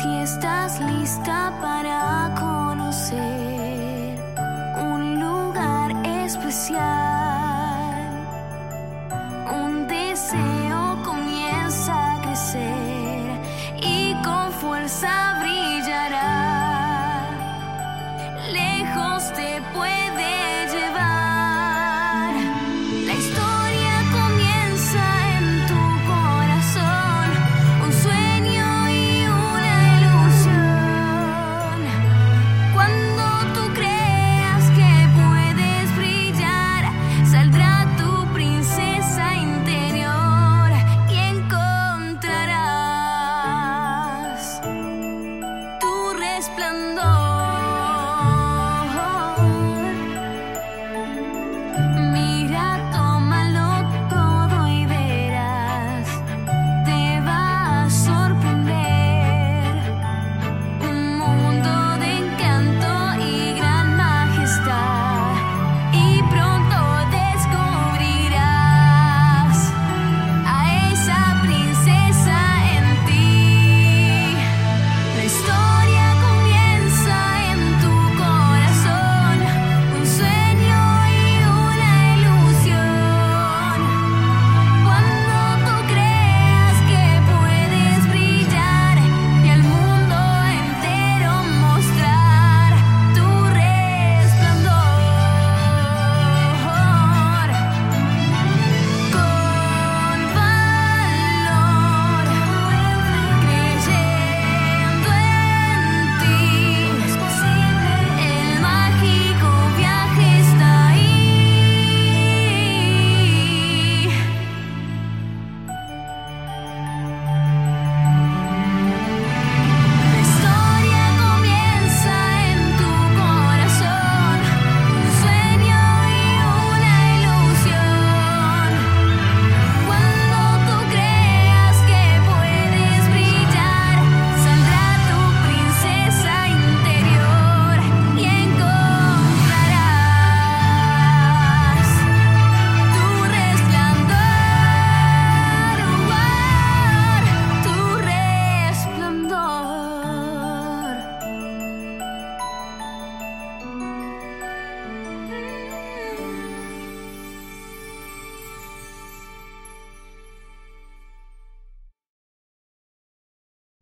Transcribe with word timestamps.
si 0.00 0.08
estás 0.16 0.80
lista 0.80 1.52
para 1.62 2.34
conocer 2.34 4.18
un 4.90 5.20
lugar 5.20 5.90
especial, 6.04 7.03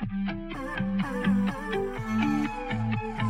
Uh, 0.00 0.06
uh. 1.04 1.39